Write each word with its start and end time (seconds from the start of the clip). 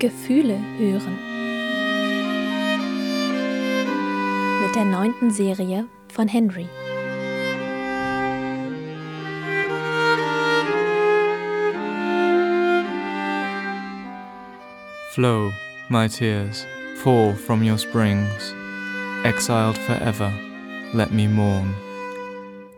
Gefühle 0.00 0.58
hören. 0.78 1.18
Mit 4.62 4.74
der 4.74 4.86
neunten 4.86 5.30
Serie 5.30 5.86
von 6.08 6.26
Henry. 6.26 6.66
Flow, 15.12 15.52
my 15.90 16.08
tears, 16.08 16.66
fall 17.02 17.34
from 17.34 17.62
your 17.62 17.76
springs. 17.76 18.54
Exiled 19.24 19.76
forever, 19.76 20.32
let 20.94 21.12
me 21.12 21.28
mourn. 21.28 21.74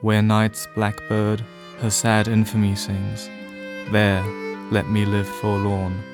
Where 0.01 0.23
night's 0.23 0.67
blackbird 0.75 1.41
her 1.81 1.91
sad 1.91 2.27
infamy 2.27 2.75
sings, 2.75 3.31
there 3.93 4.25
let 4.73 4.89
me 4.91 5.05
live 5.05 5.29
forlorn. 5.29 6.12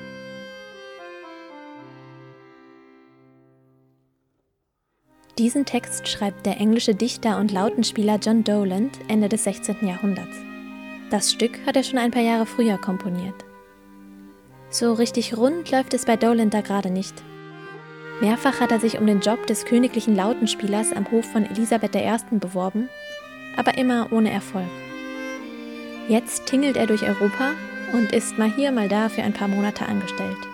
Diesen 5.39 5.63
Text 5.63 6.09
schreibt 6.09 6.45
der 6.45 6.57
englische 6.57 6.93
Dichter 6.93 7.37
und 7.37 7.53
Lautenspieler 7.53 8.19
John 8.21 8.43
Doland 8.43 8.99
Ende 9.07 9.29
des 9.29 9.45
16. 9.45 9.87
Jahrhunderts. 9.87 10.35
Das 11.11 11.31
Stück 11.31 11.65
hat 11.65 11.77
er 11.77 11.83
schon 11.83 11.97
ein 11.97 12.11
paar 12.11 12.21
Jahre 12.21 12.45
früher 12.45 12.77
komponiert. 12.77 13.45
So 14.69 14.91
richtig 14.91 15.37
rund 15.37 15.71
läuft 15.71 15.93
es 15.93 16.03
bei 16.03 16.17
Doland 16.17 16.53
da 16.53 16.59
gerade 16.59 16.91
nicht. 16.91 17.13
Mehrfach 18.19 18.59
hat 18.59 18.73
er 18.73 18.81
sich 18.81 18.99
um 18.99 19.07
den 19.07 19.21
Job 19.21 19.47
des 19.47 19.63
königlichen 19.63 20.13
Lautenspielers 20.13 20.91
am 20.91 21.09
Hof 21.09 21.23
von 21.31 21.45
Elisabeth 21.45 21.95
I. 21.95 22.17
beworben, 22.31 22.89
aber 23.55 23.77
immer 23.77 24.11
ohne 24.11 24.31
Erfolg. 24.31 24.67
Jetzt 26.09 26.47
tingelt 26.47 26.75
er 26.75 26.85
durch 26.85 27.03
Europa 27.03 27.51
und 27.93 28.11
ist 28.11 28.37
mal 28.37 28.53
hier, 28.53 28.73
mal 28.73 28.89
da 28.89 29.07
für 29.07 29.23
ein 29.23 29.31
paar 29.31 29.47
Monate 29.47 29.85
angestellt. 29.85 30.48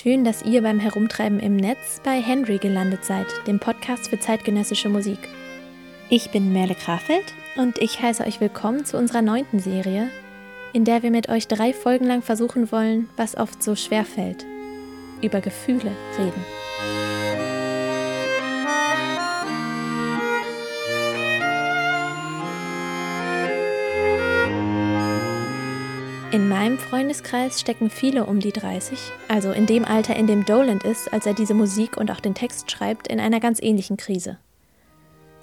Schön, 0.00 0.22
dass 0.22 0.42
ihr 0.42 0.62
beim 0.62 0.78
Herumtreiben 0.78 1.40
im 1.40 1.56
Netz 1.56 2.00
bei 2.04 2.22
Henry 2.22 2.58
gelandet 2.58 3.04
seid, 3.04 3.26
dem 3.48 3.58
Podcast 3.58 4.08
für 4.08 4.20
zeitgenössische 4.20 4.88
Musik. 4.88 5.18
Ich 6.08 6.30
bin 6.30 6.52
Merle 6.52 6.76
Krafeld 6.76 7.24
und 7.56 7.78
ich 7.78 8.00
heiße 8.00 8.24
euch 8.24 8.40
willkommen 8.40 8.84
zu 8.84 8.96
unserer 8.96 9.22
neunten 9.22 9.58
Serie, 9.58 10.08
in 10.72 10.84
der 10.84 11.02
wir 11.02 11.10
mit 11.10 11.28
euch 11.28 11.48
drei 11.48 11.72
Folgen 11.72 12.04
lang 12.04 12.22
versuchen 12.22 12.70
wollen, 12.70 13.08
was 13.16 13.36
oft 13.36 13.60
so 13.60 13.74
schwer 13.74 14.04
fällt, 14.04 14.46
über 15.20 15.40
Gefühle 15.40 15.90
reden. 16.16 16.57
Meinem 26.78 26.90
Freundeskreis 26.90 27.60
stecken 27.60 27.90
viele 27.90 28.24
um 28.26 28.40
die 28.40 28.52
30, 28.52 28.98
also 29.28 29.50
in 29.50 29.66
dem 29.66 29.84
Alter, 29.84 30.16
in 30.16 30.26
dem 30.26 30.44
Doland 30.44 30.84
ist, 30.84 31.12
als 31.12 31.26
er 31.26 31.34
diese 31.34 31.54
Musik 31.54 31.96
und 31.96 32.10
auch 32.10 32.20
den 32.20 32.34
Text 32.34 32.70
schreibt, 32.70 33.08
in 33.08 33.20
einer 33.20 33.40
ganz 33.40 33.60
ähnlichen 33.60 33.96
Krise. 33.96 34.38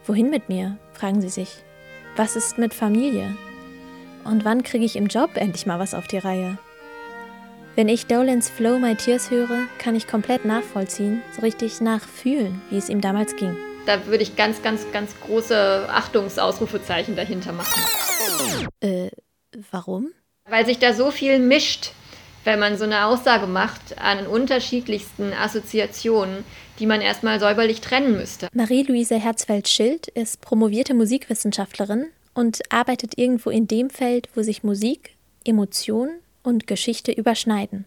Wohin 0.05 0.29
mit 0.29 0.49
mir? 0.49 0.77
fragen 0.93 1.21
sie 1.21 1.29
sich. 1.29 1.49
Was 2.15 2.35
ist 2.35 2.57
mit 2.57 2.73
Familie? 2.73 3.35
Und 4.23 4.45
wann 4.45 4.63
kriege 4.63 4.85
ich 4.85 4.95
im 4.95 5.07
Job 5.07 5.31
endlich 5.35 5.65
mal 5.65 5.79
was 5.79 5.93
auf 5.93 6.07
die 6.07 6.17
Reihe? 6.17 6.57
Wenn 7.75 7.89
ich 7.89 8.05
Dolans 8.05 8.49
Flow 8.49 8.79
My 8.79 8.95
Tears 8.95 9.29
höre, 9.29 9.67
kann 9.77 9.95
ich 9.95 10.07
komplett 10.07 10.45
nachvollziehen, 10.45 11.21
so 11.35 11.41
richtig 11.41 11.81
nachfühlen, 11.81 12.61
wie 12.69 12.77
es 12.77 12.89
ihm 12.89 13.01
damals 13.01 13.35
ging. 13.35 13.57
Da 13.85 14.05
würde 14.05 14.23
ich 14.23 14.35
ganz, 14.35 14.61
ganz, 14.61 14.85
ganz 14.93 15.13
große 15.25 15.87
Achtungsausrufezeichen 15.89 17.15
dahinter 17.15 17.51
machen. 17.51 17.81
Äh, 18.79 19.09
warum? 19.71 20.11
Weil 20.47 20.67
sich 20.67 20.77
da 20.77 20.93
so 20.93 21.09
viel 21.09 21.39
mischt, 21.39 21.91
wenn 22.43 22.59
man 22.59 22.77
so 22.77 22.83
eine 22.83 23.05
Aussage 23.05 23.47
macht, 23.47 23.97
an 23.97 24.27
unterschiedlichsten 24.27 25.33
Assoziationen, 25.33 26.43
die 26.77 26.85
man 26.85 27.01
erstmal 27.01 27.39
säuberlich 27.39 27.81
trennen 27.81 28.15
müsste. 28.15 28.49
Marie-Louise 28.53 29.17
Herzfeld-Schild 29.17 30.07
ist 30.09 30.41
promovierte 30.41 30.93
Musikwissenschaftlerin 30.93 32.05
und 32.35 32.61
arbeitet 32.71 33.17
irgendwo 33.17 33.49
in 33.49 33.67
dem 33.67 33.89
Feld, 33.89 34.29
wo 34.35 34.43
sich 34.43 34.63
Musik, 34.63 35.15
Emotion 35.43 36.09
und 36.43 36.67
Geschichte 36.67 37.11
überschneiden. 37.11 37.85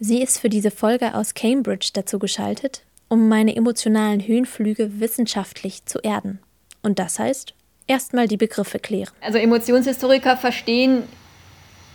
Sie 0.00 0.22
ist 0.22 0.38
für 0.38 0.48
diese 0.48 0.70
Folge 0.70 1.14
aus 1.14 1.34
Cambridge 1.34 1.90
dazu 1.92 2.18
geschaltet, 2.18 2.84
um 3.08 3.28
meine 3.28 3.54
emotionalen 3.54 4.26
Höhenflüge 4.26 4.98
wissenschaftlich 4.98 5.84
zu 5.84 5.98
erden. 5.98 6.38
Und 6.82 6.98
das 6.98 7.18
heißt, 7.18 7.52
erstmal 7.86 8.28
die 8.28 8.38
Begriffe 8.38 8.78
klären. 8.78 9.12
Also 9.20 9.36
Emotionshistoriker 9.36 10.38
verstehen 10.38 11.02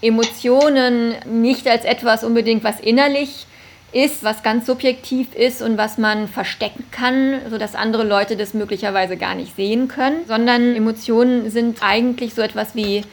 Emotionen 0.01 1.15
nicht 1.25 1.67
als 1.67 1.85
etwas 1.85 2.23
unbedingt, 2.23 2.63
was 2.63 2.79
innerlich 2.79 3.45
ist, 3.91 4.23
was 4.23 4.43
ganz 4.43 4.65
subjektiv 4.65 5.33
ist 5.33 5.61
und 5.61 5.77
was 5.77 5.97
man 5.97 6.27
verstecken 6.27 6.85
kann, 6.91 7.41
sodass 7.49 7.75
andere 7.75 8.03
Leute 8.03 8.37
das 8.37 8.53
möglicherweise 8.53 9.17
gar 9.17 9.35
nicht 9.35 9.55
sehen 9.55 9.87
können, 9.87 10.25
sondern 10.27 10.75
Emotionen 10.75 11.49
sind 11.49 11.79
eigentlich 11.81 12.33
so 12.33 12.41
etwas 12.41 12.75
wie, 12.75 13.03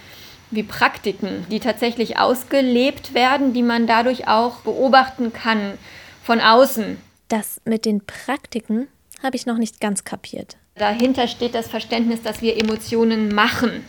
wie 0.50 0.62
Praktiken, 0.62 1.46
die 1.50 1.60
tatsächlich 1.60 2.18
ausgelebt 2.18 3.14
werden, 3.14 3.52
die 3.52 3.62
man 3.62 3.86
dadurch 3.86 4.28
auch 4.28 4.58
beobachten 4.60 5.32
kann 5.32 5.78
von 6.22 6.40
außen. 6.40 6.98
Das 7.28 7.60
mit 7.64 7.84
den 7.84 8.04
Praktiken 8.04 8.88
habe 9.22 9.36
ich 9.36 9.46
noch 9.46 9.58
nicht 9.58 9.80
ganz 9.80 10.04
kapiert. 10.04 10.56
Dahinter 10.76 11.26
steht 11.26 11.54
das 11.54 11.68
Verständnis, 11.68 12.22
dass 12.22 12.42
wir 12.42 12.58
Emotionen 12.58 13.34
machen. 13.34 13.84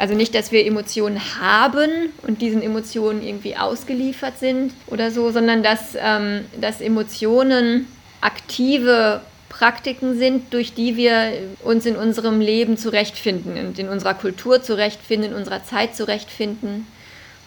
Also 0.00 0.14
nicht, 0.14 0.34
dass 0.34 0.50
wir 0.50 0.64
Emotionen 0.64 1.20
haben 1.42 1.90
und 2.26 2.40
diesen 2.40 2.62
Emotionen 2.62 3.22
irgendwie 3.22 3.58
ausgeliefert 3.58 4.38
sind 4.38 4.72
oder 4.86 5.10
so, 5.10 5.30
sondern 5.30 5.62
dass, 5.62 5.94
ähm, 5.94 6.46
dass 6.58 6.80
Emotionen 6.80 7.86
aktive 8.22 9.20
Praktiken 9.50 10.16
sind, 10.16 10.54
durch 10.54 10.72
die 10.72 10.96
wir 10.96 11.32
uns 11.62 11.84
in 11.84 11.96
unserem 11.96 12.40
Leben 12.40 12.78
zurechtfinden 12.78 13.58
und 13.58 13.78
in 13.78 13.90
unserer 13.90 14.14
Kultur 14.14 14.62
zurechtfinden, 14.62 15.32
in 15.32 15.36
unserer 15.36 15.64
Zeit 15.64 15.94
zurechtfinden 15.94 16.86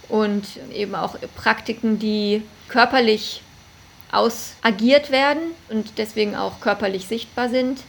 und 0.07 0.43
eben 0.75 0.93
auch 0.93 1.15
Praktiken, 1.35 1.97
die 1.97 2.43
körperlich 2.67 3.41
ausagiert 4.11 5.09
werden 5.09 5.41
und 5.69 5.97
deswegen 5.97 6.35
auch 6.35 6.59
körperlich 6.59 7.07
sichtbar 7.07 7.49
sind 7.49 7.79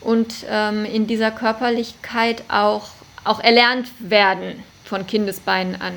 und 0.00 0.34
ähm, 0.50 0.84
in 0.84 1.06
dieser 1.06 1.30
Körperlichkeit 1.30 2.42
auch 2.48 2.88
auch 3.24 3.40
erlernt 3.40 3.88
werden 3.98 4.62
von 4.84 5.06
Kindesbeinen 5.06 5.80
an. 5.80 5.94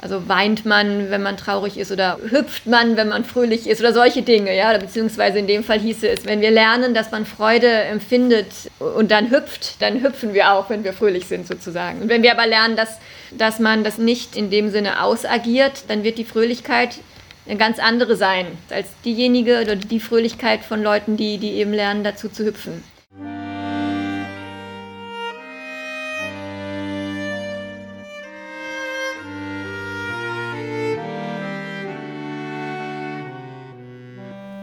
Also 0.00 0.28
weint 0.28 0.64
man, 0.64 1.10
wenn 1.10 1.22
man 1.22 1.36
traurig 1.36 1.76
ist 1.76 1.90
oder 1.90 2.18
hüpft 2.30 2.66
man, 2.66 2.96
wenn 2.96 3.08
man 3.08 3.24
fröhlich 3.24 3.66
ist 3.66 3.80
oder 3.80 3.92
solche 3.92 4.22
Dinge, 4.22 4.56
ja, 4.56 4.76
beziehungsweise 4.78 5.40
in 5.40 5.48
dem 5.48 5.64
Fall 5.64 5.80
hieße 5.80 6.08
es, 6.08 6.24
wenn 6.24 6.40
wir 6.40 6.52
lernen, 6.52 6.94
dass 6.94 7.10
man 7.10 7.26
Freude 7.26 7.68
empfindet 7.68 8.46
und 8.78 9.10
dann 9.10 9.30
hüpft, 9.30 9.82
dann 9.82 10.00
hüpfen 10.00 10.34
wir 10.34 10.52
auch, 10.52 10.70
wenn 10.70 10.84
wir 10.84 10.92
fröhlich 10.92 11.26
sind 11.26 11.48
sozusagen. 11.48 12.02
Und 12.02 12.08
wenn 12.08 12.22
wir 12.22 12.30
aber 12.30 12.46
lernen, 12.46 12.76
dass, 12.76 12.98
dass 13.32 13.58
man 13.58 13.82
das 13.82 13.98
nicht 13.98 14.36
in 14.36 14.50
dem 14.50 14.70
Sinne 14.70 15.02
ausagiert, 15.02 15.84
dann 15.88 16.04
wird 16.04 16.18
die 16.18 16.24
Fröhlichkeit 16.24 17.00
eine 17.48 17.58
ganz 17.58 17.80
andere 17.80 18.14
sein 18.14 18.46
als 18.70 18.88
diejenige 19.04 19.62
oder 19.62 19.74
die 19.74 20.00
Fröhlichkeit 20.00 20.60
von 20.60 20.80
Leuten, 20.80 21.16
die, 21.16 21.38
die 21.38 21.54
eben 21.54 21.72
lernen, 21.72 22.04
dazu 22.04 22.28
zu 22.28 22.44
hüpfen. 22.44 22.84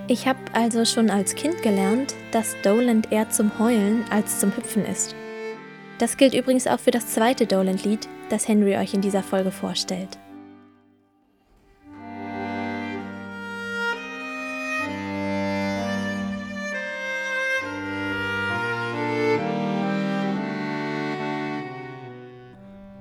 Ich 0.07 0.27
habe 0.27 0.37
also 0.53 0.85
schon 0.85 1.09
als 1.09 1.33
Kind 1.33 1.63
gelernt, 1.63 2.13
dass 2.31 2.55
Doland 2.61 3.11
eher 3.11 3.31
zum 3.31 3.57
Heulen 3.57 4.05
als 4.11 4.39
zum 4.39 4.55
Hüpfen 4.55 4.85
ist. 4.85 5.15
Das 5.97 6.15
gilt 6.17 6.35
übrigens 6.35 6.67
auch 6.67 6.79
für 6.79 6.91
das 6.91 7.07
zweite 7.07 7.47
Doland-Lied, 7.47 8.07
das 8.29 8.47
Henry 8.47 8.77
euch 8.77 8.93
in 8.93 9.01
dieser 9.01 9.23
Folge 9.23 9.49
vorstellt. 9.49 10.19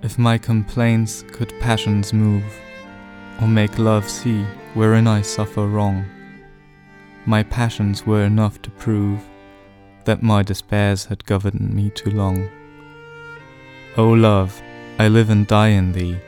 If 0.02 0.16
my 0.16 0.38
complaints 0.38 1.22
could 1.36 1.52
passions 1.60 2.14
move, 2.14 2.44
or 3.42 3.46
make 3.46 3.76
love 3.78 4.08
see 4.08 4.46
wherein 4.74 5.06
I 5.06 5.22
suffer 5.22 5.70
wrong, 5.70 6.04
my 7.26 7.42
passions 7.42 8.06
were 8.06 8.24
enough 8.24 8.60
to 8.62 8.70
prove 8.70 9.20
that 10.04 10.22
my 10.22 10.42
despairs 10.42 11.06
had 11.06 11.24
governed 11.24 11.72
me 11.72 11.90
too 11.90 12.10
long. 12.10 12.48
O 13.96 14.08
love, 14.08 14.60
I 14.98 15.08
live 15.08 15.30
and 15.30 15.46
die 15.46 15.68
in 15.68 15.92
thee. 15.92 16.18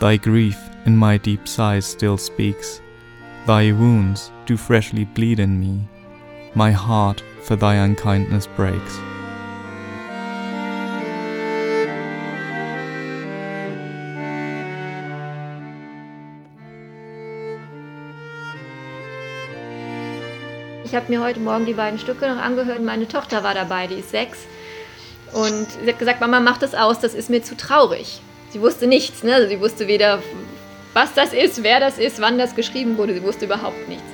Thy 0.00 0.16
grief 0.16 0.58
in 0.84 0.96
my 0.96 1.16
deep 1.16 1.46
sighs 1.46 1.86
still 1.86 2.18
speaks. 2.18 2.80
Thy 3.46 3.72
wounds 3.72 4.32
do 4.44 4.56
freshly 4.56 5.04
bleed 5.04 5.38
in 5.38 5.60
me. 5.60 5.88
My 6.54 6.72
heart 6.72 7.22
for 7.42 7.54
thy 7.54 7.76
unkindness 7.76 8.46
breaks. 8.48 8.98
Ich 20.86 20.94
habe 20.94 21.06
mir 21.08 21.20
heute 21.20 21.40
Morgen 21.40 21.66
die 21.66 21.72
beiden 21.72 21.98
Stücke 21.98 22.28
noch 22.28 22.40
angehört. 22.40 22.80
Meine 22.80 23.08
Tochter 23.08 23.42
war 23.42 23.54
dabei, 23.54 23.88
die 23.88 23.96
ist 23.96 24.12
sechs. 24.12 24.38
Und 25.32 25.66
sie 25.82 25.88
hat 25.90 25.98
gesagt, 25.98 26.20
Mama, 26.20 26.38
mach 26.38 26.58
das 26.58 26.76
aus, 26.76 27.00
das 27.00 27.12
ist 27.12 27.28
mir 27.28 27.42
zu 27.42 27.56
traurig. 27.56 28.20
Sie 28.50 28.60
wusste 28.60 28.86
nichts, 28.86 29.24
ne? 29.24 29.34
Also 29.34 29.48
sie 29.48 29.60
wusste 29.60 29.88
weder, 29.88 30.22
was 30.94 31.12
das 31.12 31.32
ist, 31.32 31.64
wer 31.64 31.80
das 31.80 31.98
ist, 31.98 32.20
wann 32.20 32.38
das 32.38 32.54
geschrieben 32.54 32.98
wurde. 32.98 33.14
Sie 33.14 33.24
wusste 33.24 33.46
überhaupt 33.46 33.88
nichts. 33.88 34.04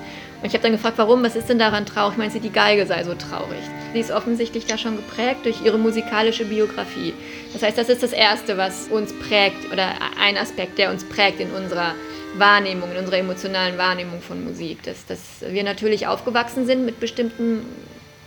Und 0.40 0.46
ich 0.46 0.54
habe 0.54 0.62
dann 0.62 0.72
gefragt, 0.72 0.96
warum, 0.96 1.22
was 1.22 1.36
ist 1.36 1.50
denn 1.50 1.58
daran 1.58 1.84
traurig? 1.84 2.16
Meint 2.16 2.32
sie, 2.32 2.40
die 2.40 2.50
Geige 2.50 2.86
sei 2.86 3.04
so 3.04 3.14
traurig. 3.14 3.60
Sie 3.92 4.00
ist 4.00 4.10
offensichtlich 4.10 4.64
da 4.64 4.78
schon 4.78 4.96
geprägt 4.96 5.44
durch 5.44 5.62
ihre 5.62 5.76
musikalische 5.76 6.46
Biografie. 6.46 7.12
Das 7.52 7.62
heißt, 7.62 7.76
das 7.76 7.90
ist 7.90 8.02
das 8.02 8.12
Erste, 8.12 8.56
was 8.56 8.88
uns 8.88 9.12
prägt 9.12 9.70
oder 9.70 9.88
ein 10.18 10.38
Aspekt, 10.38 10.78
der 10.78 10.90
uns 10.90 11.04
prägt 11.04 11.38
in 11.38 11.50
unserer 11.50 11.94
Wahrnehmung, 12.34 12.90
in 12.92 12.98
unserer 12.98 13.18
emotionalen 13.18 13.78
Wahrnehmung 13.78 14.20
von 14.20 14.44
Musik. 14.44 14.82
Dass, 14.82 15.06
dass 15.06 15.20
wir 15.46 15.64
natürlich 15.64 16.06
aufgewachsen 16.06 16.66
sind 16.66 16.84
mit 16.84 17.00
bestimmten 17.00 17.66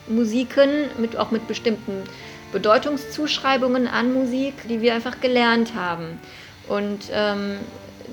Musiken, 0.08 0.70
mit, 0.98 1.18
auch 1.18 1.32
mit 1.32 1.48
bestimmten 1.48 2.04
Bedeutungszuschreibungen 2.52 3.88
an 3.88 4.14
Musik, 4.14 4.54
die 4.70 4.82
wir 4.82 4.94
einfach 4.94 5.20
gelernt 5.20 5.74
haben. 5.76 6.20
Und 6.68 7.10
ähm, 7.12 7.58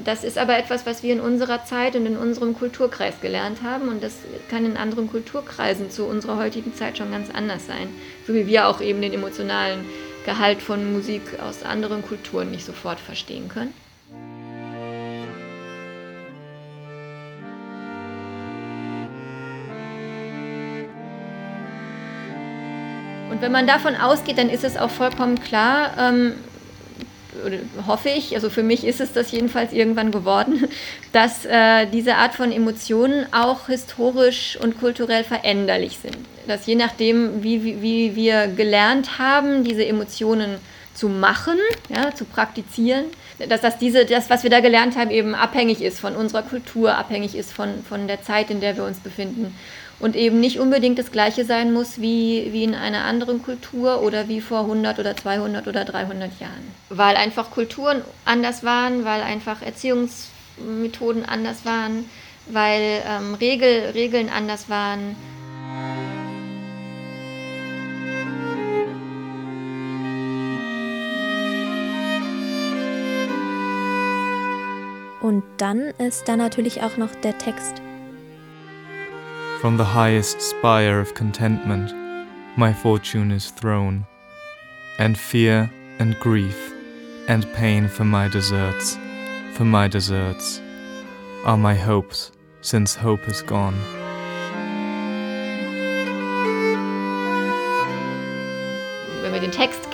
das 0.05 0.25
ist 0.25 0.39
aber 0.39 0.59
etwas, 0.59 0.87
was 0.87 1.03
wir 1.03 1.13
in 1.13 1.21
unserer 1.21 1.65
Zeit 1.65 1.97
und 1.97 2.07
in 2.07 2.17
unserem 2.17 2.55
Kulturkreis 2.57 3.21
gelernt 3.21 3.63
haben 3.63 3.89
und 3.89 4.03
das 4.03 4.15
kann 4.51 4.65
in 4.65 4.77
anderen 4.77 5.11
Kulturkreisen 5.11 5.91
zu 5.91 6.05
unserer 6.05 6.39
heutigen 6.39 6.75
Zeit 6.75 6.99
schon 6.99 7.11
ganz 7.11 7.29
anders 7.31 7.67
sein. 7.67 7.89
So 8.27 8.35
wie 8.35 8.47
wir 8.47 8.69
auch 8.69 8.81
eben 8.81 9.03
den 9.03 9.13
emotionalen 9.13 9.85
Gehalt 10.25 10.63
von 10.63 10.93
Musik 10.93 11.23
aus 11.47 11.63
anderen 11.63 12.03
Kulturen 12.03 12.51
nicht 12.51 12.65
sofort 12.65 13.01
verstehen 13.01 13.49
können. 13.49 13.75
Wenn 23.43 23.53
man 23.53 23.67
davon 23.67 23.97
ausgeht, 23.97 24.39
dann 24.39 24.49
ist 24.49 24.63
es 24.63 24.77
auch 24.77 24.91
vollkommen 24.91 25.43
klar, 25.43 25.91
ähm, 25.99 26.35
hoffe 27.87 28.09
ich, 28.09 28.37
also 28.37 28.51
für 28.51 28.63
mich 28.63 28.85
ist 28.85 29.01
es 29.01 29.13
das 29.13 29.33
jedenfalls 29.33 29.73
irgendwann 29.73 30.13
geworden, 30.13 30.69
dass 31.13 31.45
äh, 31.45 31.87
diese 31.87 32.15
Art 32.15 32.35
von 32.35 32.53
Emotionen 32.53 33.27
auch 33.33 33.67
historisch 33.67 34.57
und 34.63 34.79
kulturell 34.79 35.25
veränderlich 35.25 35.99
sind. 36.01 36.17
Dass 36.47 36.67
je 36.67 36.77
nachdem, 36.77 37.43
wie, 37.43 37.65
wie, 37.65 37.83
wie 37.83 38.17
wir 38.17 38.47
gelernt 38.47 39.19
haben, 39.19 39.65
diese 39.65 39.85
Emotionen 39.85 40.59
zu 40.95 41.09
machen, 41.09 41.59
ja, 41.89 42.15
zu 42.15 42.25
praktizieren, 42.25 43.07
dass 43.49 43.61
das, 43.61 43.79
diese, 43.79 44.05
das, 44.05 44.31
was 44.31 44.45
wir 44.45 44.51
da 44.51 44.61
gelernt 44.61 44.97
haben, 44.97 45.11
eben 45.11 45.35
abhängig 45.35 45.83
ist 45.83 45.99
von 45.99 46.15
unserer 46.15 46.43
Kultur, 46.43 46.97
abhängig 46.97 47.35
ist 47.35 47.53
von, 47.53 47.83
von 47.89 48.07
der 48.07 48.23
Zeit, 48.23 48.51
in 48.51 48.61
der 48.61 48.77
wir 48.77 48.85
uns 48.85 49.01
befinden 49.01 49.53
und 50.03 50.17
eben 50.17 50.41
nicht 50.41 50.59
unbedingt 50.59 50.99
das 50.99 51.13
gleiche 51.13 51.45
sein 51.45 51.73
muss 51.73 52.01
wie, 52.01 52.49
wie 52.53 52.65
in 52.65 52.75
einer 52.75 53.05
anderen 53.05 53.41
Kultur 53.41 54.03
oder 54.03 54.29
wie 54.29 54.41
vor 54.41 54.63
100 54.63 54.99
oder 54.99 55.17
200 55.17 55.69
oder 55.69 55.85
300 55.85 56.41
Jahren. 56.41 56.75
Weil 56.89 57.17
einfach 57.17 57.53
Kulturen 57.53 58.03
anders 58.25 58.65
waren, 58.65 59.05
weil 59.05 59.23
einfach 59.23 59.63
Erziehungsmethoden 59.63 61.25
anders 61.25 61.65
waren, 61.65 62.11
weil 62.49 63.01
ähm, 63.09 63.35
Regel, 63.35 63.91
Regeln 63.95 64.29
anders 64.29 64.69
waren. 64.69 65.15
Und 75.21 75.45
dann 75.59 75.93
ist 75.99 76.27
da 76.27 76.37
natürlich 76.37 76.83
auch 76.83 76.97
noch 76.97 77.15
der 77.15 77.39
Text. 77.39 77.81
From 79.63 79.77
the 79.77 79.85
highest 79.85 80.41
spire 80.41 80.99
of 80.99 81.15
contentment, 81.15 81.95
my 82.59 82.73
fortune 82.73 83.31
is 83.31 83.53
thrown, 83.53 84.05
and 84.99 85.17
fear 85.17 85.71
and 86.01 86.19
grief 86.19 86.75
and 87.29 87.47
pain 87.53 87.87
for 87.87 88.05
my 88.05 88.27
deserts, 88.27 88.99
for 89.53 89.65
my 89.65 89.87
deserts, 89.87 90.61
are 91.45 91.57
my 91.57 91.77
hopes 91.77 92.33
since 92.61 92.97
hope 92.97 93.29
is 93.29 93.41
gone. 93.41 94.02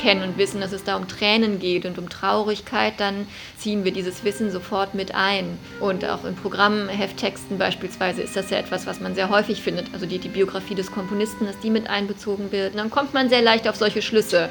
Kennen 0.00 0.22
und 0.22 0.38
wissen, 0.38 0.60
dass 0.60 0.72
es 0.72 0.84
da 0.84 0.96
um 0.96 1.08
Tränen 1.08 1.58
geht 1.58 1.84
und 1.84 1.98
um 1.98 2.08
Traurigkeit, 2.08 2.94
dann 2.98 3.26
ziehen 3.56 3.84
wir 3.84 3.92
dieses 3.92 4.24
Wissen 4.24 4.50
sofort 4.50 4.94
mit 4.94 5.14
ein. 5.14 5.58
Und 5.80 6.04
auch 6.04 6.24
in 6.24 6.34
Programmhefttexten 6.36 7.58
beispielsweise 7.58 8.22
ist 8.22 8.36
das 8.36 8.50
ja 8.50 8.58
etwas, 8.58 8.86
was 8.86 9.00
man 9.00 9.14
sehr 9.14 9.28
häufig 9.28 9.62
findet. 9.62 9.92
Also 9.92 10.06
die, 10.06 10.18
die 10.18 10.28
Biografie 10.28 10.74
des 10.74 10.90
Komponisten, 10.90 11.46
dass 11.46 11.58
die 11.60 11.70
mit 11.70 11.90
einbezogen 11.90 12.52
wird. 12.52 12.72
Und 12.72 12.78
dann 12.78 12.90
kommt 12.90 13.12
man 13.12 13.28
sehr 13.28 13.42
leicht 13.42 13.68
auf 13.68 13.76
solche 13.76 14.02
Schlüsse 14.02 14.48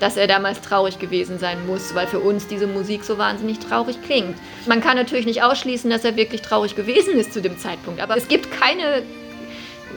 dass 0.00 0.16
er 0.16 0.26
damals 0.26 0.60
traurig 0.60 0.98
gewesen 0.98 1.38
sein 1.38 1.66
muss, 1.66 1.94
weil 1.94 2.06
für 2.06 2.20
uns 2.20 2.46
diese 2.46 2.66
Musik 2.66 3.02
so 3.02 3.18
wahnsinnig 3.18 3.58
traurig 3.60 3.96
klingt. 4.02 4.36
Man 4.66 4.82
kann 4.82 4.96
natürlich 4.96 5.24
nicht 5.24 5.42
ausschließen, 5.42 5.90
dass 5.90 6.04
er 6.04 6.16
wirklich 6.16 6.42
traurig 6.42 6.76
gewesen 6.76 7.18
ist 7.18 7.32
zu 7.32 7.40
dem 7.40 7.58
Zeitpunkt, 7.58 8.00
aber 8.00 8.16
es 8.16 8.28
gibt 8.28 8.50
keine 8.50 9.02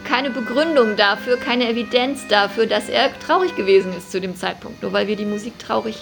keine 0.04 0.30
Begründung 0.30 0.96
dafür, 0.96 1.38
keine 1.38 1.70
Evidenz 1.70 2.28
dafür, 2.28 2.66
dass 2.66 2.90
er 2.90 3.18
traurig 3.20 3.56
gewesen 3.56 3.94
ist 3.96 4.12
zu 4.12 4.20
dem 4.22 4.36
Zeitpunkt, 4.36 4.82
nur 4.82 4.94
weil 4.94 5.08
wir 5.08 5.16
die 5.16 5.26
Musik 5.26 5.58
traurig, 5.60 5.98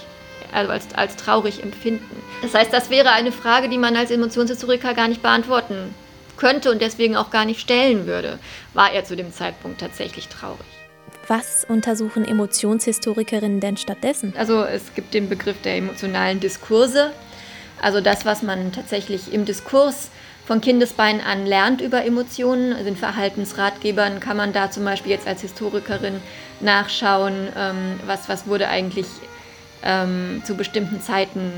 also 0.51 0.71
als, 0.71 0.87
als 0.95 1.15
traurig 1.15 1.63
empfinden. 1.63 2.23
Das 2.41 2.53
heißt, 2.53 2.71
das 2.71 2.89
wäre 2.89 3.11
eine 3.11 3.31
Frage, 3.31 3.69
die 3.69 3.77
man 3.77 3.95
als 3.95 4.11
Emotionshistoriker 4.11 4.93
gar 4.93 5.07
nicht 5.07 5.21
beantworten 5.21 5.93
könnte 6.37 6.71
und 6.71 6.81
deswegen 6.81 7.15
auch 7.15 7.31
gar 7.31 7.45
nicht 7.45 7.59
stellen 7.59 8.05
würde. 8.05 8.39
War 8.73 8.91
er 8.91 9.03
zu 9.03 9.15
dem 9.15 9.33
Zeitpunkt 9.33 9.79
tatsächlich 9.79 10.27
traurig? 10.27 10.65
Was 11.27 11.65
untersuchen 11.67 12.23
Emotionshistorikerinnen 12.23 13.59
denn 13.59 13.75
stattdessen? 13.75 14.33
Also 14.37 14.63
es 14.63 14.93
gibt 14.95 15.13
den 15.13 15.27
Begriff 15.27 15.61
der 15.61 15.75
emotionalen 15.75 16.39
Diskurse, 16.39 17.11
also 17.81 18.01
das, 18.01 18.25
was 18.25 18.43
man 18.43 18.71
tatsächlich 18.71 19.33
im 19.33 19.45
Diskurs 19.45 20.09
von 20.47 20.61
Kindesbeinen 20.61 21.21
an 21.21 21.45
lernt 21.45 21.81
über 21.81 22.05
Emotionen. 22.05 22.71
Also 22.71 22.87
in 22.87 22.95
Verhaltensratgebern 22.95 24.21
kann 24.21 24.37
man 24.37 24.53
da 24.53 24.71
zum 24.71 24.85
Beispiel 24.85 25.11
jetzt 25.11 25.27
als 25.27 25.41
Historikerin 25.41 26.21
nachschauen, 26.61 27.49
ähm, 27.55 27.99
was, 28.05 28.29
was 28.29 28.47
wurde 28.47 28.69
eigentlich 28.69 29.07
ähm, 29.83 30.41
zu 30.45 30.55
bestimmten 30.55 31.01
Zeiten 31.01 31.51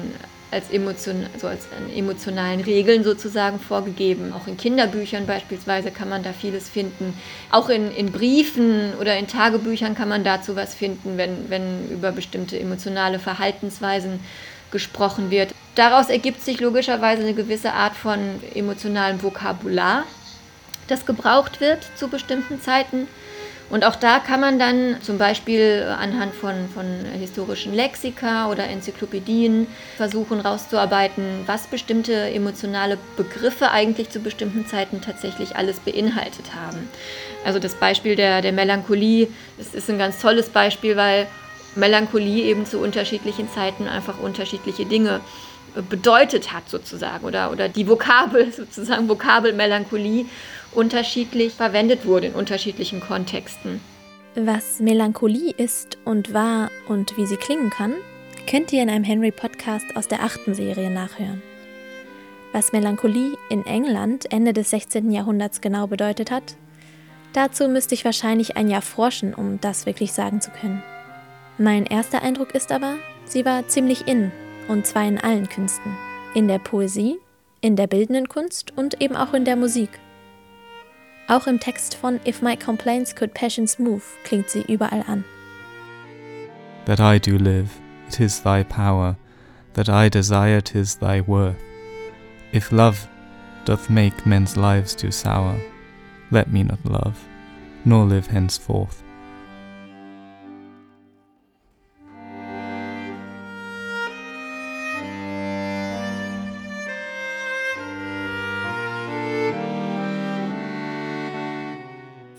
als, 0.50 0.72
Emotion, 0.72 1.28
also 1.32 1.48
als 1.48 1.68
emotionalen 1.96 2.62
Regeln 2.62 3.04
sozusagen 3.04 3.60
vorgegeben. 3.60 4.34
Auch 4.34 4.48
in 4.48 4.58
Kinderbüchern 4.58 5.28
beispielsweise 5.28 5.92
kann 5.92 6.10
man 6.10 6.24
da 6.24 6.34
vieles 6.34 6.68
finden. 6.68 7.14
Auch 7.52 7.70
in, 7.70 7.92
in 7.92 8.12
Briefen 8.12 8.94
oder 9.00 9.16
in 9.18 9.28
Tagebüchern 9.28 9.94
kann 9.94 10.10
man 10.10 10.24
dazu 10.24 10.56
was 10.56 10.74
finden, 10.74 11.16
wenn, 11.18 11.52
wenn 11.52 11.90
über 11.92 12.12
bestimmte 12.12 12.60
emotionale 12.60 13.20
Verhaltensweisen 13.20 14.20
gesprochen 14.72 15.30
wird. 15.30 15.54
Daraus 15.80 16.10
ergibt 16.10 16.44
sich 16.44 16.60
logischerweise 16.60 17.22
eine 17.22 17.34
gewisse 17.34 17.72
Art 17.72 17.96
von 17.96 18.20
emotionalem 18.54 19.24
Vokabular, 19.24 20.04
das 20.90 21.06
gebraucht 21.06 21.62
wird 21.62 21.88
zu 21.96 22.10
bestimmten 22.10 22.62
Zeiten. 22.62 23.08
Und 23.70 23.86
auch 23.86 23.96
da 23.96 24.20
kann 24.20 24.42
man 24.42 24.60
dann 24.60 24.98
zum 25.02 25.18
Beispiel 25.18 25.88
anhand 25.98 26.36
von, 26.36 26.68
von 26.74 27.06
historischen 27.18 27.74
Lexika 27.74 28.52
oder 28.52 28.66
Enzyklopädien 28.68 29.68
versuchen 29.96 30.42
herauszuarbeiten, 30.42 31.44
was 31.46 31.68
bestimmte 31.68 32.30
emotionale 32.30 32.98
Begriffe 33.16 33.72
eigentlich 33.72 34.10
zu 34.10 34.20
bestimmten 34.20 34.68
Zeiten 34.68 35.00
tatsächlich 35.00 35.56
alles 35.56 35.80
beinhaltet 35.80 36.56
haben. 36.62 36.90
Also 37.46 37.58
das 37.58 37.76
Beispiel 37.76 38.18
der, 38.18 38.42
der 38.42 38.52
Melancholie 38.52 39.30
das 39.58 39.74
ist 39.74 39.90
ein 39.90 39.98
ganz 39.98 40.20
tolles 40.20 40.50
Beispiel, 40.50 40.98
weil 40.98 41.28
Melancholie 41.76 42.44
eben 42.44 42.66
zu 42.66 42.80
unterschiedlichen 42.80 43.50
Zeiten 43.50 43.88
einfach 43.88 44.20
unterschiedliche 44.20 44.86
Dinge 44.86 45.22
bedeutet 45.82 46.54
hat 46.54 46.70
sozusagen 46.70 47.26
oder, 47.26 47.52
oder 47.52 47.70
die 47.70 47.88
Vokabel 47.88 48.52
sozusagen 48.56 49.08
Vokabel 49.08 49.54
Melancholie 49.54 50.26
unterschiedlich 50.72 51.54
verwendet 51.54 52.06
wurde 52.06 52.28
in 52.28 52.34
unterschiedlichen 52.34 53.00
Kontexten. 53.00 53.82
Was 54.36 54.80
Melancholie 54.80 55.52
ist 55.52 55.98
und 56.06 56.34
war 56.34 56.70
und 56.88 57.18
wie 57.18 57.26
sie 57.26 57.38
klingen 57.38 57.70
kann, 57.70 57.96
könnt 58.50 58.72
ihr 58.72 58.82
in 58.82 58.90
einem 58.90 59.04
Henry 59.04 59.32
Podcast 59.32 59.86
aus 59.96 60.08
der 60.08 60.24
achten 60.24 60.54
Serie 60.54 60.92
nachhören. 60.92 61.42
Was 62.52 62.72
Melancholie 62.72 63.38
in 63.50 63.66
England 63.66 64.32
Ende 64.32 64.54
des 64.54 64.72
16. 64.72 65.12
Jahrhunderts 65.12 65.62
genau 65.62 65.88
bedeutet 65.88 66.32
hat, 66.32 66.56
dazu 67.34 67.68
müsste 67.68 67.94
ich 67.94 68.06
wahrscheinlich 68.06 68.58
ein 68.58 68.70
Jahr 68.70 68.82
forschen, 68.82 69.34
um 69.34 69.60
das 69.62 69.86
wirklich 69.86 70.14
sagen 70.14 70.42
zu 70.42 70.50
können. 70.52 70.82
Mein 71.58 71.86
erster 71.86 72.22
Eindruck 72.24 72.56
ist 72.56 72.72
aber, 72.72 72.96
sie 73.26 73.46
war 73.46 73.68
ziemlich 73.68 74.08
in, 74.08 74.32
und 74.70 74.88
zwar 74.88 75.06
in 75.06 75.18
allen 75.18 75.50
Künsten. 75.50 75.92
In 76.34 76.48
der 76.48 76.60
Poesie, 76.60 77.18
in 77.60 77.76
der 77.76 77.88
bildenden 77.88 78.30
Kunst 78.30 78.72
und 78.78 79.02
eben 79.02 79.16
auch 79.16 79.34
in 79.34 79.44
der 79.44 79.56
Musik. 79.56 79.90
Auch 81.28 81.48
im 81.48 81.60
Text 81.60 81.96
von 81.96 82.20
If 82.26 82.42
My 82.42 82.56
Complaints 82.56 83.16
Could 83.16 83.34
Passions 83.34 83.78
Move 83.78 84.04
klingt 84.24 84.50
sie 84.50 84.62
überall 84.62 85.04
an. 85.08 85.26
That 86.86 87.00
I 87.00 87.20
do 87.20 87.38
live, 87.38 87.70
it 88.08 88.20
is 88.20 88.42
thy 88.42 88.64
power, 88.64 89.16
that 89.74 89.90
I 89.90 90.10
desire, 90.10 90.62
tis 90.62 90.98
thy 90.98 91.22
worth. 91.28 91.58
If 92.52 92.72
love 92.72 93.08
doth 93.66 93.90
make 93.90 94.26
men's 94.26 94.56
lives 94.56 94.96
too 94.96 95.12
sour, 95.12 95.60
let 96.32 96.52
me 96.52 96.64
not 96.64 96.80
love, 96.84 97.18
nor 97.86 98.06
live 98.06 98.28
henceforth. 98.28 99.04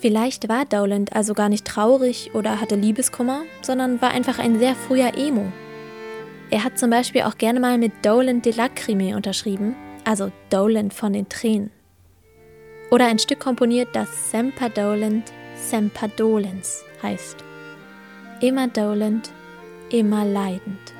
Vielleicht 0.00 0.48
war 0.48 0.64
Dowland 0.64 1.14
also 1.14 1.34
gar 1.34 1.50
nicht 1.50 1.66
traurig 1.66 2.30
oder 2.34 2.60
hatte 2.60 2.74
Liebeskummer, 2.74 3.42
sondern 3.60 4.00
war 4.00 4.10
einfach 4.10 4.38
ein 4.38 4.58
sehr 4.58 4.74
früher 4.74 5.16
Emo. 5.16 5.52
Er 6.50 6.64
hat 6.64 6.78
zum 6.78 6.90
Beispiel 6.90 7.22
auch 7.22 7.36
gerne 7.36 7.60
mal 7.60 7.76
mit 7.76 7.92
Doland 8.02 8.46
de 8.46 8.54
Lacrime 8.54 9.14
unterschrieben, 9.14 9.76
also 10.04 10.32
Doland 10.48 10.94
von 10.94 11.12
den 11.12 11.28
Tränen. 11.28 11.70
Oder 12.90 13.06
ein 13.06 13.18
Stück 13.18 13.40
komponiert, 13.40 13.88
das 13.92 14.30
Semper 14.30 14.70
Doland, 14.70 15.30
Semper 15.54 16.08
Dolens 16.08 16.82
heißt. 17.02 17.36
Immer 18.40 18.68
Doland, 18.68 19.30
immer 19.90 20.24
leidend. 20.24 20.94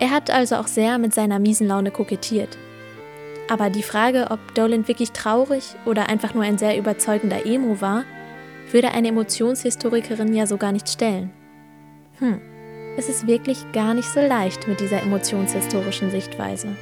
Er 0.00 0.10
hat 0.10 0.30
also 0.30 0.56
auch 0.56 0.66
sehr 0.66 0.98
mit 0.98 1.14
seiner 1.14 1.38
miesen 1.38 1.68
Laune 1.68 1.92
kokettiert. 1.92 2.58
Aber 3.48 3.70
die 3.70 3.82
Frage, 3.82 4.28
ob 4.30 4.54
Dolan 4.54 4.88
wirklich 4.88 5.12
traurig 5.12 5.76
oder 5.84 6.08
einfach 6.08 6.34
nur 6.34 6.42
ein 6.42 6.58
sehr 6.58 6.76
überzeugender 6.76 7.46
Emo 7.46 7.80
war, 7.80 8.04
würde 8.72 8.90
eine 8.90 9.08
Emotionshistorikerin 9.08 10.34
ja 10.34 10.46
so 10.46 10.56
gar 10.56 10.72
nicht 10.72 10.88
stellen. 10.88 11.30
Hm, 12.18 12.40
es 12.96 13.08
ist 13.08 13.28
wirklich 13.28 13.58
gar 13.72 13.94
nicht 13.94 14.08
so 14.08 14.20
leicht 14.20 14.66
mit 14.66 14.80
dieser 14.80 15.02
emotionshistorischen 15.02 16.10
Sichtweise. 16.10 16.76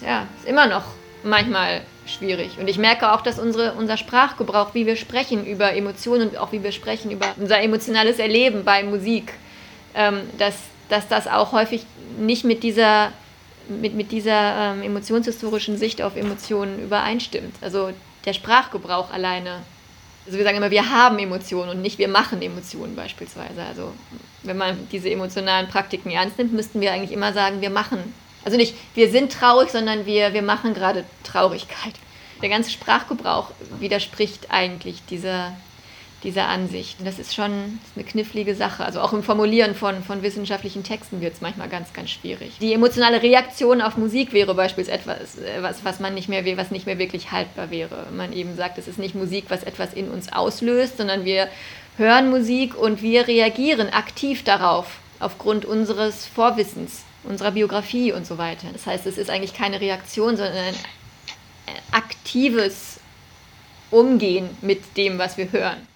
Ja, 0.00 0.26
ist 0.38 0.48
immer 0.48 0.66
noch 0.66 0.84
manchmal 1.22 1.82
schwierig. 2.06 2.58
Und 2.58 2.68
ich 2.68 2.78
merke 2.78 3.12
auch, 3.12 3.20
dass 3.20 3.38
unsere, 3.38 3.74
unser 3.74 3.96
Sprachgebrauch, 3.96 4.74
wie 4.74 4.86
wir 4.86 4.96
sprechen 4.96 5.44
über 5.44 5.74
Emotionen 5.74 6.30
und 6.30 6.38
auch 6.38 6.52
wie 6.52 6.62
wir 6.62 6.72
sprechen 6.72 7.10
über 7.10 7.26
unser 7.36 7.60
emotionales 7.60 8.18
Erleben 8.18 8.64
bei 8.64 8.84
Musik, 8.84 9.34
ähm, 9.94 10.20
dass, 10.38 10.56
dass 10.88 11.08
das 11.08 11.26
auch 11.26 11.52
häufig 11.52 11.84
nicht 12.18 12.44
mit 12.44 12.62
dieser 12.62 13.12
mit, 13.68 13.94
mit 13.94 14.12
dieser 14.12 14.72
ähm, 14.74 14.82
emotionshistorischen 14.82 15.76
Sicht 15.76 16.02
auf 16.02 16.16
Emotionen 16.16 16.78
übereinstimmt. 16.82 17.54
Also 17.60 17.90
der 18.24 18.32
Sprachgebrauch 18.32 19.10
alleine. 19.10 19.62
Also 20.26 20.38
wir 20.38 20.44
sagen 20.44 20.56
immer, 20.56 20.70
wir 20.70 20.90
haben 20.90 21.18
Emotionen 21.18 21.70
und 21.70 21.82
nicht 21.82 21.98
wir 21.98 22.08
machen 22.08 22.42
Emotionen 22.42 22.96
beispielsweise. 22.96 23.62
Also 23.68 23.92
wenn 24.42 24.56
man 24.56 24.88
diese 24.90 25.10
emotionalen 25.10 25.68
Praktiken 25.68 26.10
ernst 26.10 26.38
nimmt, 26.38 26.52
müssten 26.52 26.80
wir 26.80 26.92
eigentlich 26.92 27.12
immer 27.12 27.32
sagen, 27.32 27.60
wir 27.60 27.70
machen. 27.70 28.14
Also 28.44 28.56
nicht 28.56 28.74
wir 28.94 29.10
sind 29.10 29.32
traurig, 29.32 29.70
sondern 29.70 30.06
wir, 30.06 30.32
wir 30.32 30.42
machen 30.42 30.74
gerade 30.74 31.04
Traurigkeit. 31.24 31.94
Der 32.42 32.48
ganze 32.48 32.70
Sprachgebrauch 32.70 33.50
widerspricht 33.78 34.50
eigentlich 34.50 35.04
dieser, 35.06 35.56
dieser 36.26 36.48
Ansicht. 36.48 36.96
das 37.04 37.20
ist 37.20 37.34
schon 37.34 37.78
eine 37.94 38.04
knifflige 38.04 38.56
Sache. 38.56 38.84
Also 38.84 39.00
auch 39.00 39.12
im 39.12 39.22
Formulieren 39.22 39.76
von, 39.76 40.02
von 40.02 40.22
wissenschaftlichen 40.22 40.82
Texten 40.82 41.20
wird 41.20 41.34
es 41.34 41.40
manchmal 41.40 41.68
ganz, 41.68 41.92
ganz 41.92 42.10
schwierig. 42.10 42.58
Die 42.60 42.72
emotionale 42.72 43.22
Reaktion 43.22 43.80
auf 43.80 43.96
Musik 43.96 44.32
wäre 44.32 44.54
beispielsweise 44.54 44.98
etwas, 44.98 45.38
was, 45.60 45.84
was, 45.84 46.00
man 46.00 46.14
nicht 46.14 46.28
mehr, 46.28 46.44
was 46.56 46.72
nicht 46.72 46.84
mehr 46.84 46.98
wirklich 46.98 47.30
haltbar 47.30 47.70
wäre. 47.70 48.08
Man 48.12 48.32
eben 48.32 48.56
sagt, 48.56 48.76
es 48.76 48.88
ist 48.88 48.98
nicht 48.98 49.14
Musik, 49.14 49.44
was 49.48 49.62
etwas 49.62 49.94
in 49.94 50.08
uns 50.08 50.32
auslöst, 50.32 50.98
sondern 50.98 51.24
wir 51.24 51.48
hören 51.96 52.28
Musik 52.28 52.76
und 52.76 53.02
wir 53.02 53.28
reagieren 53.28 53.88
aktiv 53.90 54.42
darauf, 54.42 54.98
aufgrund 55.20 55.64
unseres 55.64 56.26
Vorwissens, 56.26 57.04
unserer 57.22 57.52
Biografie 57.52 58.12
und 58.12 58.26
so 58.26 58.36
weiter. 58.36 58.66
Das 58.72 58.86
heißt, 58.86 59.06
es 59.06 59.16
ist 59.16 59.30
eigentlich 59.30 59.54
keine 59.54 59.80
Reaktion, 59.80 60.36
sondern 60.36 60.56
ein 60.56 60.74
aktives 61.92 62.95
Umgehen 63.90 64.50
mit 64.62 64.96
dem, 64.96 65.18
was 65.18 65.36
wir 65.38 65.50
hören. 65.52 65.86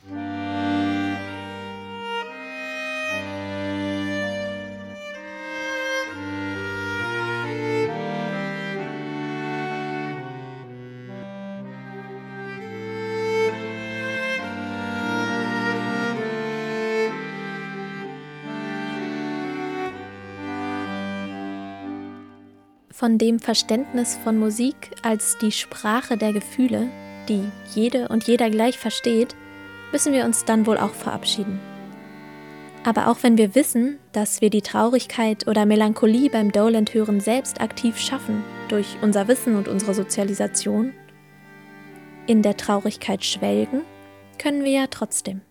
Von 22.92 23.16
dem 23.16 23.38
Verständnis 23.38 24.18
von 24.22 24.38
Musik 24.38 24.90
als 25.02 25.38
die 25.38 25.52
Sprache 25.52 26.18
der 26.18 26.34
Gefühle, 26.34 26.90
die 27.28 27.44
jede 27.74 28.08
und 28.08 28.24
jeder 28.24 28.50
gleich 28.50 28.78
versteht, 28.78 29.34
müssen 29.92 30.12
wir 30.12 30.24
uns 30.24 30.44
dann 30.44 30.66
wohl 30.66 30.78
auch 30.78 30.94
verabschieden. 30.94 31.60
Aber 32.84 33.08
auch 33.08 33.18
wenn 33.22 33.36
wir 33.36 33.54
wissen, 33.54 33.98
dass 34.12 34.40
wir 34.40 34.48
die 34.48 34.62
Traurigkeit 34.62 35.46
oder 35.46 35.66
Melancholie 35.66 36.30
beim 36.30 36.50
Doland-Hören 36.50 37.20
selbst 37.20 37.60
aktiv 37.60 37.98
schaffen, 37.98 38.42
durch 38.68 38.96
unser 39.02 39.28
Wissen 39.28 39.56
und 39.56 39.68
unsere 39.68 39.92
Sozialisation, 39.92 40.94
in 42.26 42.42
der 42.42 42.56
Traurigkeit 42.56 43.24
schwelgen, 43.24 43.82
können 44.38 44.64
wir 44.64 44.70
ja 44.70 44.86
trotzdem. 44.88 45.42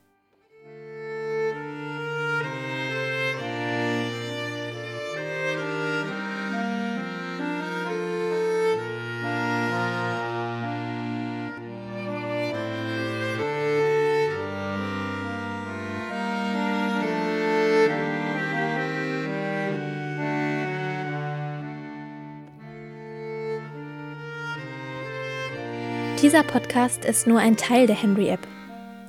Dieser 26.21 26.43
Podcast 26.43 27.03
ist 27.05 27.27
nur 27.27 27.39
ein 27.39 27.55
Teil 27.55 27.87
der 27.87 27.95
Henry 27.95 28.27
App. 28.27 28.45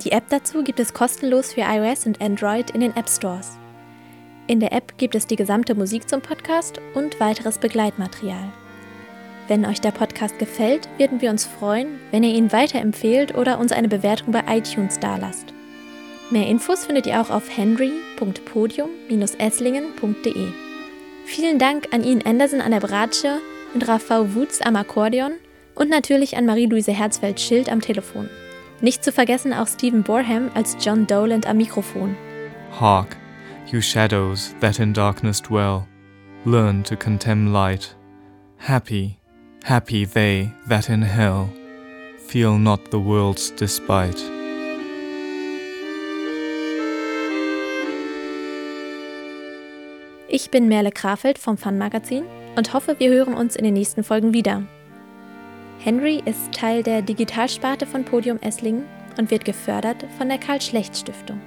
Die 0.01 0.13
App 0.13 0.29
dazu 0.29 0.63
gibt 0.63 0.79
es 0.79 0.93
kostenlos 0.93 1.51
für 1.51 1.59
iOS 1.59 2.05
und 2.05 2.21
Android 2.21 2.71
in 2.71 2.79
den 2.79 2.95
App 2.95 3.09
Stores. 3.09 3.57
In 4.47 4.61
der 4.61 4.71
App 4.71 4.97
gibt 4.97 5.15
es 5.15 5.27
die 5.27 5.35
gesamte 5.35 5.75
Musik 5.75 6.07
zum 6.07 6.21
Podcast 6.21 6.79
und 6.93 7.19
weiteres 7.19 7.57
Begleitmaterial. 7.57 8.53
Wenn 9.49 9.65
euch 9.65 9.81
der 9.81 9.91
Podcast 9.91 10.39
gefällt, 10.39 10.87
würden 10.97 11.19
wir 11.19 11.31
uns 11.31 11.45
freuen, 11.45 11.99
wenn 12.11 12.23
ihr 12.23 12.33
ihn 12.33 12.53
weiterempfehlt 12.53 13.35
oder 13.35 13.59
uns 13.59 13.73
eine 13.73 13.89
Bewertung 13.89 14.31
bei 14.31 14.45
iTunes 14.47 14.97
dalasst. 14.97 15.53
Mehr 16.29 16.47
Infos 16.47 16.85
findet 16.85 17.07
ihr 17.07 17.19
auch 17.19 17.29
auf 17.29 17.57
henry.podium-esslingen.de. 17.57 20.47
Vielen 21.25 21.59
Dank 21.59 21.89
an 21.91 22.05
Ian 22.05 22.21
Anderson 22.21 22.61
an 22.61 22.71
der 22.71 22.79
Bratsche 22.79 23.41
und 23.73 23.85
Rafał 23.85 24.33
Wutz 24.33 24.61
am 24.61 24.77
Akkordeon 24.77 25.33
und 25.75 25.89
natürlich 25.89 26.37
an 26.37 26.45
Marie-Louise 26.45 26.91
Herzfeld-Schild 26.91 27.71
am 27.71 27.81
Telefon. 27.81 28.29
Nicht 28.81 29.03
zu 29.03 29.11
vergessen 29.11 29.53
auch 29.53 29.67
Stephen 29.67 30.03
Borham 30.03 30.49
als 30.53 30.77
John 30.79 31.07
Doland 31.07 31.47
am 31.47 31.57
Mikrofon. 31.57 32.15
Hark, 32.79 33.15
you 33.71 33.81
shadows 33.81 34.55
that 34.59 34.79
in 34.79 34.93
darkness 34.93 35.41
dwell, 35.41 35.83
learn 36.45 36.83
to 36.83 36.95
contemn 36.95 37.51
light. 37.51 37.95
Happy, 38.57 39.17
happy 39.63 40.05
they 40.05 40.51
that 40.67 40.89
in 40.89 41.01
hell 41.01 41.49
feel 42.31 42.57
not 42.57 42.79
the 42.91 42.97
world's 42.97 43.53
despite. 43.55 44.17
Ich 50.29 50.49
bin 50.49 50.69
Merle 50.69 50.91
Krafeld 50.91 51.37
vom 51.37 51.57
Fun 51.57 51.77
Magazin 51.77 52.23
und 52.55 52.73
hoffe, 52.73 52.95
wir 52.99 53.11
hören 53.11 53.33
uns 53.33 53.57
in 53.57 53.65
den 53.65 53.73
nächsten 53.73 54.05
Folgen 54.05 54.33
wieder. 54.33 54.63
Henry 55.83 56.21
ist 56.25 56.51
Teil 56.51 56.83
der 56.83 57.01
Digitalsparte 57.01 57.87
von 57.87 58.05
Podium 58.05 58.37
Esslingen 58.41 58.85
und 59.17 59.31
wird 59.31 59.45
gefördert 59.45 60.05
von 60.15 60.29
der 60.29 60.37
Karl-Schlecht-Stiftung. 60.37 61.41